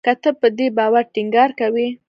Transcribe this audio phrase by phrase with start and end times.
[0.05, 1.87] که ته په دې باور ټینګار کوې